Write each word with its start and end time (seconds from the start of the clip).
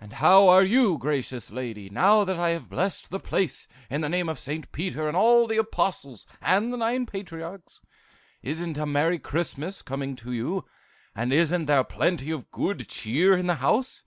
"'And 0.00 0.14
how 0.14 0.48
are 0.48 0.62
you, 0.64 0.96
gracious 0.96 1.50
lady, 1.50 1.90
now 1.90 2.24
that 2.24 2.38
I 2.38 2.48
have 2.48 2.70
blessed 2.70 3.10
the 3.10 3.20
place 3.20 3.68
in 3.90 4.00
the 4.00 4.08
name 4.08 4.26
of 4.26 4.38
Saint 4.38 4.72
Peter 4.72 5.06
and 5.06 5.14
all 5.14 5.46
the 5.46 5.58
Apostles 5.58 6.26
and 6.40 6.72
the 6.72 6.78
nine 6.78 7.04
patriarchs? 7.04 7.82
Isn't 8.40 8.78
a 8.78 8.86
merry 8.86 9.18
Christmas 9.18 9.82
coming 9.82 10.16
to 10.16 10.32
you? 10.32 10.64
And 11.14 11.30
isn't 11.30 11.66
there 11.66 11.84
plenty 11.84 12.30
of 12.30 12.50
good 12.50 12.88
cheer 12.88 13.36
in 13.36 13.48
the 13.48 13.56
house? 13.56 14.02